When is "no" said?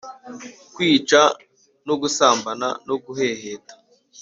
1.87-1.95, 2.87-2.95